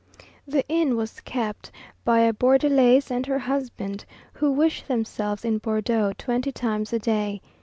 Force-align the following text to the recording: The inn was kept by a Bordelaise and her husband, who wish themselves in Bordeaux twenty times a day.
The 0.47 0.67
inn 0.67 0.95
was 0.95 1.19
kept 1.21 1.69
by 2.03 2.21
a 2.21 2.33
Bordelaise 2.33 3.11
and 3.11 3.23
her 3.27 3.37
husband, 3.37 4.03
who 4.33 4.51
wish 4.51 4.81
themselves 4.81 5.45
in 5.45 5.59
Bordeaux 5.59 6.11
twenty 6.17 6.51
times 6.51 6.91
a 6.91 6.97
day. 6.97 7.39